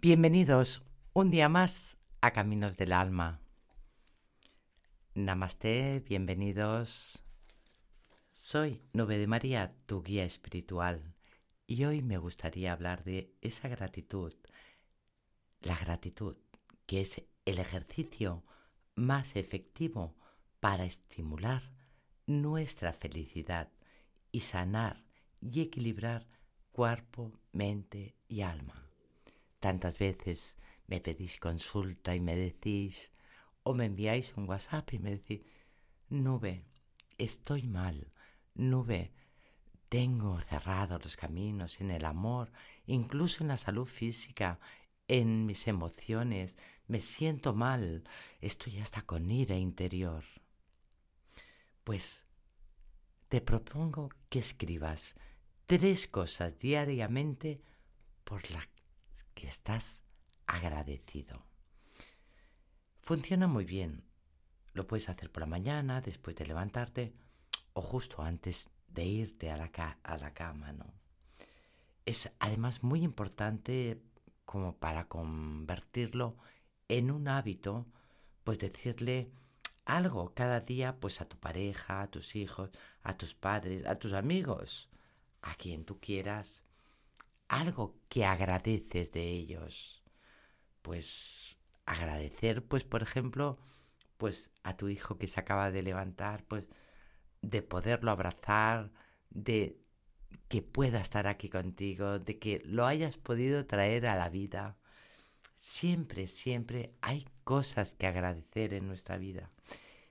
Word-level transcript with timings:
Bienvenidos 0.00 0.84
un 1.12 1.32
día 1.32 1.48
más 1.48 1.96
a 2.20 2.30
Caminos 2.30 2.76
del 2.76 2.92
Alma. 2.92 3.40
Namaste, 5.14 6.04
bienvenidos. 6.06 7.24
Soy 8.30 8.80
Nube 8.92 9.18
de 9.18 9.26
María, 9.26 9.74
tu 9.86 10.04
guía 10.04 10.24
espiritual, 10.24 11.16
y 11.66 11.82
hoy 11.82 12.00
me 12.02 12.16
gustaría 12.16 12.72
hablar 12.72 13.02
de 13.02 13.34
esa 13.40 13.66
gratitud, 13.66 14.34
la 15.62 15.76
gratitud, 15.76 16.36
que 16.86 17.00
es 17.00 17.20
el 17.44 17.58
ejercicio 17.58 18.44
más 18.94 19.34
efectivo 19.34 20.14
para 20.60 20.84
estimular 20.84 21.72
nuestra 22.24 22.92
felicidad 22.92 23.72
y 24.30 24.42
sanar 24.42 25.02
y 25.40 25.60
equilibrar 25.60 26.28
cuerpo, 26.70 27.32
mente 27.50 28.14
y 28.28 28.42
alma. 28.42 28.87
Tantas 29.60 29.98
veces 29.98 30.56
me 30.86 31.00
pedís 31.00 31.38
consulta 31.38 32.14
y 32.14 32.20
me 32.20 32.36
decís, 32.36 33.12
o 33.62 33.74
me 33.74 33.86
enviáis 33.86 34.34
un 34.36 34.48
WhatsApp 34.48 34.92
y 34.94 34.98
me 34.98 35.10
decís, 35.10 35.42
nube, 36.08 36.64
estoy 37.18 37.66
mal, 37.66 38.12
nube, 38.54 39.12
tengo 39.88 40.38
cerrados 40.40 41.02
los 41.04 41.16
caminos 41.16 41.80
en 41.80 41.90
el 41.90 42.04
amor, 42.04 42.52
incluso 42.86 43.42
en 43.42 43.48
la 43.48 43.56
salud 43.56 43.86
física, 43.86 44.60
en 45.08 45.46
mis 45.46 45.66
emociones, 45.66 46.56
me 46.86 47.00
siento 47.00 47.54
mal, 47.54 48.04
estoy 48.40 48.78
hasta 48.78 49.02
con 49.02 49.30
ira 49.30 49.56
interior. 49.56 50.24
Pues 51.84 52.24
te 53.28 53.40
propongo 53.40 54.10
que 54.28 54.38
escribas 54.38 55.16
tres 55.66 56.06
cosas 56.06 56.58
diariamente 56.58 57.62
por 58.24 58.50
las 58.50 58.68
que 59.34 59.46
estás 59.46 60.02
agradecido. 60.46 61.46
Funciona 63.00 63.46
muy 63.46 63.64
bien. 63.64 64.04
Lo 64.72 64.86
puedes 64.86 65.08
hacer 65.08 65.30
por 65.30 65.40
la 65.40 65.46
mañana, 65.46 66.00
después 66.00 66.36
de 66.36 66.46
levantarte 66.46 67.14
o 67.72 67.80
justo 67.80 68.22
antes 68.22 68.68
de 68.88 69.04
irte 69.04 69.50
a 69.50 69.56
la, 69.56 69.70
cama, 70.34 70.72
¿no? 70.72 70.92
Es 72.04 72.30
además 72.38 72.82
muy 72.82 73.02
importante 73.02 74.02
como 74.44 74.76
para 74.76 75.08
convertirlo 75.08 76.36
en 76.88 77.10
un 77.10 77.28
hábito, 77.28 77.86
pues 78.44 78.58
decirle 78.58 79.30
algo 79.84 80.34
cada 80.34 80.60
día 80.60 80.98
pues 81.00 81.20
a 81.20 81.28
tu 81.28 81.38
pareja, 81.38 82.02
a 82.02 82.10
tus 82.10 82.34
hijos, 82.34 82.70
a 83.02 83.16
tus 83.16 83.34
padres, 83.34 83.86
a 83.86 83.98
tus 83.98 84.12
amigos, 84.12 84.88
a 85.42 85.54
quien 85.54 85.84
tú 85.84 86.00
quieras, 86.00 86.62
algo 87.48 87.98
que 88.08 88.24
agradeces 88.24 89.12
de 89.12 89.22
ellos. 89.22 90.02
Pues 90.82 91.56
agradecer, 91.86 92.64
pues 92.64 92.84
por 92.84 93.02
ejemplo, 93.02 93.58
pues 94.18 94.50
a 94.62 94.76
tu 94.76 94.88
hijo 94.88 95.18
que 95.18 95.26
se 95.26 95.40
acaba 95.40 95.70
de 95.70 95.82
levantar, 95.82 96.44
pues 96.44 96.64
de 97.42 97.62
poderlo 97.62 98.10
abrazar, 98.10 98.92
de 99.30 99.80
que 100.48 100.62
pueda 100.62 101.00
estar 101.00 101.26
aquí 101.26 101.48
contigo, 101.48 102.18
de 102.18 102.38
que 102.38 102.60
lo 102.64 102.86
hayas 102.86 103.16
podido 103.16 103.66
traer 103.66 104.06
a 104.06 104.16
la 104.16 104.28
vida. 104.28 104.78
Siempre, 105.54 106.26
siempre 106.26 106.94
hay 107.00 107.26
cosas 107.44 107.94
que 107.94 108.06
agradecer 108.06 108.74
en 108.74 108.86
nuestra 108.86 109.18
vida. 109.18 109.50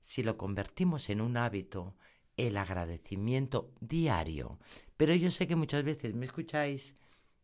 Si 0.00 0.22
lo 0.22 0.36
convertimos 0.36 1.08
en 1.10 1.20
un 1.20 1.36
hábito, 1.36 1.96
el 2.36 2.56
agradecimiento 2.56 3.72
diario. 3.80 4.58
Pero 4.96 5.14
yo 5.14 5.30
sé 5.30 5.46
que 5.46 5.56
muchas 5.56 5.84
veces 5.84 6.14
me 6.14 6.26
escucháis 6.26 6.96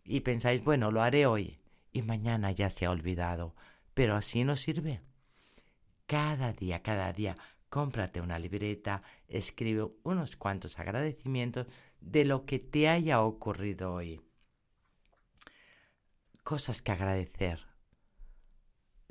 y 0.08 0.20
pensáis, 0.20 0.64
bueno, 0.64 0.90
lo 0.90 1.02
haré 1.02 1.26
hoy 1.26 1.58
y 1.92 2.00
mañana 2.00 2.50
ya 2.50 2.70
se 2.70 2.86
ha 2.86 2.90
olvidado, 2.90 3.54
pero 3.92 4.16
así 4.16 4.42
no 4.42 4.56
sirve. 4.56 5.02
Cada 6.06 6.54
día, 6.54 6.82
cada 6.82 7.12
día, 7.12 7.36
cómprate 7.68 8.22
una 8.22 8.38
libreta, 8.38 9.02
escribe 9.28 9.86
unos 10.04 10.36
cuantos 10.36 10.78
agradecimientos 10.78 11.66
de 12.00 12.24
lo 12.24 12.46
que 12.46 12.58
te 12.58 12.88
haya 12.88 13.20
ocurrido 13.20 13.92
hoy. 13.92 14.22
Cosas 16.42 16.80
que 16.80 16.92
agradecer. 16.92 17.66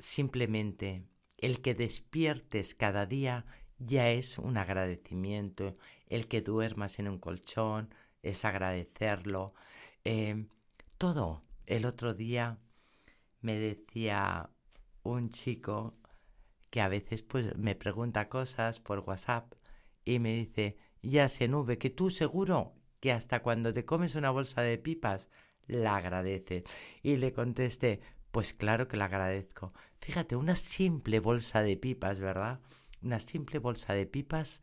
Simplemente 0.00 1.04
el 1.36 1.62
que 1.62 1.76
despiertes 1.76 2.74
cada 2.74 3.06
día 3.06 3.46
ya 3.78 4.10
es 4.10 4.38
un 4.38 4.56
agradecimiento. 4.56 5.76
El 6.08 6.26
que 6.26 6.42
duermas 6.42 6.98
en 6.98 7.06
un 7.06 7.18
colchón 7.20 7.94
es 8.22 8.44
agradecerlo. 8.44 9.54
Eh, 10.04 10.48
todo. 10.98 11.44
El 11.66 11.86
otro 11.86 12.12
día 12.12 12.58
me 13.40 13.58
decía 13.58 14.50
un 15.02 15.30
chico 15.30 15.96
que 16.70 16.80
a 16.80 16.88
veces 16.88 17.22
pues 17.22 17.56
me 17.56 17.74
pregunta 17.74 18.28
cosas 18.28 18.80
por 18.80 19.00
WhatsApp 19.00 19.54
y 20.04 20.18
me 20.18 20.34
dice, 20.34 20.76
ya 21.02 21.28
se 21.28 21.48
nube, 21.48 21.78
que 21.78 21.90
tú 21.90 22.10
seguro 22.10 22.74
que 23.00 23.12
hasta 23.12 23.42
cuando 23.42 23.72
te 23.72 23.84
comes 23.84 24.16
una 24.16 24.30
bolsa 24.30 24.62
de 24.62 24.76
pipas 24.76 25.30
la 25.66 25.96
agradeces. 25.96 26.64
Y 27.02 27.16
le 27.16 27.32
contesté, 27.32 28.00
pues 28.30 28.52
claro 28.52 28.88
que 28.88 28.96
la 28.96 29.04
agradezco. 29.04 29.72
Fíjate, 30.00 30.34
una 30.36 30.56
simple 30.56 31.20
bolsa 31.20 31.62
de 31.62 31.76
pipas, 31.76 32.20
¿verdad? 32.20 32.60
Una 33.02 33.20
simple 33.20 33.58
bolsa 33.60 33.94
de 33.94 34.06
pipas 34.06 34.62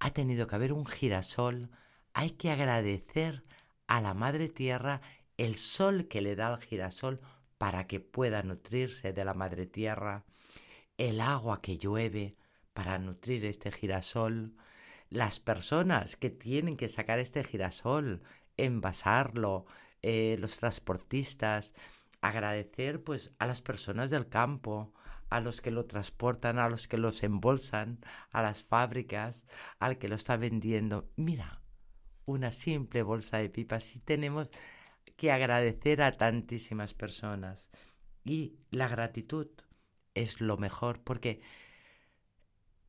ha 0.00 0.10
tenido 0.10 0.46
que 0.46 0.56
haber 0.56 0.72
un 0.72 0.86
girasol. 0.86 1.70
Hay 2.12 2.32
que 2.32 2.50
agradecer 2.50 3.44
a 3.86 4.00
la 4.00 4.14
Madre 4.14 4.48
Tierra 4.48 5.00
el 5.38 5.54
sol 5.54 6.08
que 6.08 6.20
le 6.20 6.36
da 6.36 6.48
al 6.48 6.60
girasol 6.60 7.20
para 7.56 7.86
que 7.86 8.00
pueda 8.00 8.42
nutrirse 8.42 9.12
de 9.12 9.24
la 9.24 9.34
madre 9.34 9.66
tierra, 9.66 10.24
el 10.98 11.20
agua 11.20 11.62
que 11.62 11.78
llueve 11.78 12.36
para 12.74 12.98
nutrir 12.98 13.44
este 13.44 13.72
girasol, 13.72 14.54
las 15.10 15.40
personas 15.40 16.16
que 16.16 16.30
tienen 16.30 16.76
que 16.76 16.88
sacar 16.88 17.18
este 17.18 17.42
girasol, 17.44 18.22
envasarlo, 18.56 19.66
eh, 20.02 20.36
los 20.38 20.58
transportistas, 20.58 21.72
agradecer 22.20 23.02
pues 23.02 23.32
a 23.38 23.46
las 23.46 23.62
personas 23.62 24.10
del 24.10 24.28
campo, 24.28 24.92
a 25.30 25.40
los 25.40 25.60
que 25.60 25.70
lo 25.70 25.86
transportan, 25.86 26.58
a 26.58 26.68
los 26.68 26.88
que 26.88 26.98
los 26.98 27.22
embolsan, 27.22 28.00
a 28.30 28.42
las 28.42 28.62
fábricas, 28.62 29.46
al 29.78 29.98
que 29.98 30.08
lo 30.08 30.16
está 30.16 30.36
vendiendo. 30.36 31.08
Mira, 31.16 31.62
una 32.26 32.50
simple 32.50 33.02
bolsa 33.02 33.38
de 33.38 33.50
pipas 33.50 33.84
si 33.84 34.00
tenemos 34.00 34.50
que 35.18 35.32
agradecer 35.32 36.00
a 36.00 36.16
tantísimas 36.16 36.94
personas. 36.94 37.70
Y 38.24 38.54
la 38.70 38.86
gratitud 38.86 39.48
es 40.14 40.40
lo 40.40 40.56
mejor 40.56 41.02
porque 41.02 41.42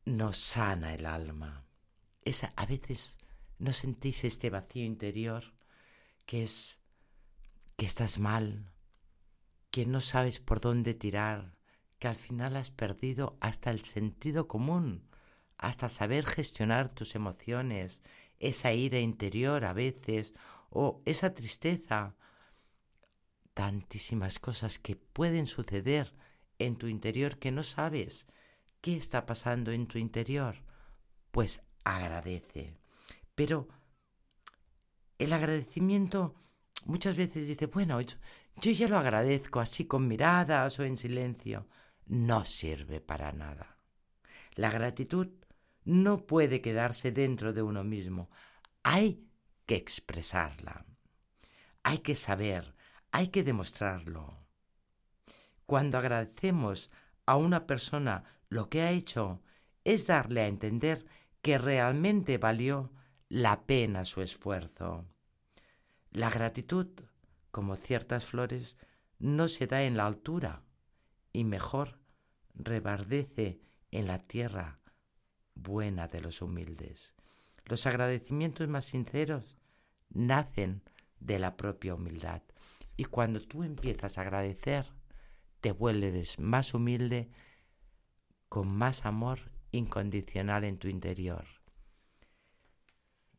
nos 0.05 0.37
sana 0.37 0.93
el 0.93 1.07
alma. 1.07 1.65
Es, 2.21 2.43
a 2.43 2.65
veces 2.67 3.17
no 3.57 3.73
sentís 3.73 4.23
este 4.23 4.51
vacío 4.51 4.85
interior 4.85 5.55
que 6.27 6.43
es 6.43 6.79
que 7.77 7.87
estás 7.87 8.19
mal, 8.19 8.71
que 9.71 9.87
no 9.87 9.99
sabes 9.99 10.39
por 10.39 10.61
dónde 10.61 10.93
tirar, 10.93 11.57
que 11.97 12.09
al 12.09 12.15
final 12.15 12.57
has 12.57 12.69
perdido 12.69 13.37
hasta 13.41 13.71
el 13.71 13.83
sentido 13.83 14.47
común, 14.47 15.09
hasta 15.57 15.89
saber 15.89 16.27
gestionar 16.27 16.89
tus 16.89 17.15
emociones, 17.15 18.03
esa 18.37 18.71
ira 18.71 18.99
interior 18.99 19.65
a 19.65 19.73
veces, 19.73 20.35
o 20.69 21.01
esa 21.05 21.33
tristeza, 21.33 22.15
tantísimas 23.59 24.39
cosas 24.39 24.79
que 24.79 24.95
pueden 24.95 25.45
suceder 25.45 26.13
en 26.59 26.77
tu 26.77 26.87
interior 26.87 27.39
que 27.39 27.51
no 27.51 27.63
sabes. 27.63 28.25
¿Qué 28.79 28.95
está 28.95 29.25
pasando 29.25 29.73
en 29.73 29.85
tu 29.85 29.97
interior? 29.97 30.63
Pues 31.31 31.61
agradece. 31.83 32.77
Pero 33.35 33.67
el 35.17 35.33
agradecimiento 35.33 36.35
muchas 36.85 37.17
veces 37.17 37.49
dice, 37.49 37.65
bueno, 37.65 37.99
yo, 37.99 38.15
yo 38.61 38.71
ya 38.71 38.87
lo 38.87 38.97
agradezco 38.97 39.59
así 39.59 39.83
con 39.83 40.07
miradas 40.07 40.79
o 40.79 40.85
en 40.85 40.95
silencio. 40.95 41.67
No 42.05 42.45
sirve 42.45 43.01
para 43.01 43.33
nada. 43.33 43.75
La 44.55 44.71
gratitud 44.71 45.27
no 45.83 46.25
puede 46.25 46.61
quedarse 46.61 47.11
dentro 47.11 47.51
de 47.51 47.61
uno 47.61 47.83
mismo. 47.83 48.29
Hay 48.83 49.27
que 49.65 49.75
expresarla. 49.75 50.85
Hay 51.83 51.97
que 51.97 52.15
saber, 52.15 52.73
hay 53.11 53.29
que 53.29 53.43
demostrarlo. 53.43 54.37
Cuando 55.65 55.97
agradecemos 55.97 56.89
a 57.25 57.35
una 57.35 57.67
persona 57.67 58.23
lo 58.49 58.69
que 58.69 58.81
ha 58.81 58.91
hecho, 58.91 59.41
es 59.83 60.07
darle 60.07 60.41
a 60.41 60.47
entender 60.47 61.05
que 61.41 61.57
realmente 61.57 62.37
valió 62.37 62.91
la 63.29 63.65
pena 63.65 64.05
su 64.05 64.21
esfuerzo. 64.21 65.05
La 66.11 66.29
gratitud, 66.29 66.87
como 67.51 67.75
ciertas 67.75 68.25
flores, 68.25 68.77
no 69.19 69.47
se 69.47 69.67
da 69.67 69.83
en 69.83 69.97
la 69.97 70.07
altura 70.07 70.63
y 71.31 71.43
mejor 71.43 71.99
rebardece 72.55 73.61
en 73.91 74.07
la 74.07 74.19
tierra 74.19 74.79
buena 75.55 76.07
de 76.07 76.21
los 76.21 76.41
humildes. 76.41 77.13
Los 77.65 77.85
agradecimientos 77.85 78.67
más 78.67 78.85
sinceros 78.85 79.57
nacen 80.09 80.81
de 81.19 81.37
la 81.37 81.57
propia 81.57 81.95
humildad. 81.95 82.41
Y 82.99 83.05
cuando 83.05 83.39
tú 83.39 83.63
empiezas 83.63 84.17
a 84.17 84.23
agradecer, 84.23 84.85
te 85.61 85.71
vuelves 85.71 86.37
más 86.37 86.73
humilde, 86.73 87.31
con 88.49 88.67
más 88.67 89.05
amor 89.05 89.53
incondicional 89.71 90.65
en 90.65 90.77
tu 90.77 90.89
interior. 90.89 91.45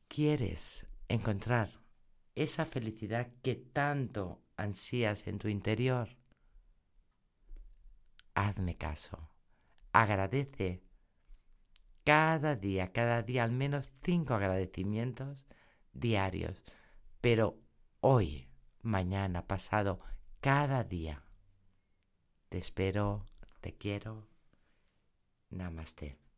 ¿Quieres 0.09 0.87
encontrar 1.09 1.79
esa 2.35 2.65
felicidad 2.65 3.35
que 3.43 3.55
tanto 3.55 4.43
ansías 4.57 5.27
en 5.27 5.39
tu 5.39 5.49
interior? 5.49 6.17
Hazme 8.33 8.79
caso. 8.79 9.29
Agradece 9.93 10.83
cada 12.05 12.57
día, 12.57 12.93
cada 12.93 13.23
día 13.23 13.45
al 13.45 13.53
menos 13.53 13.91
cinco 14.03 14.33
agradecimientos 14.33 15.45
diarios. 15.93 16.65
Pero 17.21 17.61
hoy, 18.01 18.50
mañana, 18.83 19.47
pasado, 19.47 20.01
cada 20.41 20.85
día. 20.85 21.23
Te 22.49 22.59
espero, 22.59 23.27
te 23.61 23.73
quiero. 23.73 24.27
Namaste. 25.51 26.30